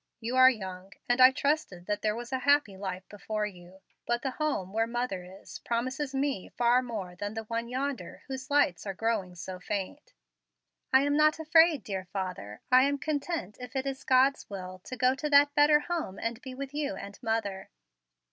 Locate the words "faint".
9.59-10.13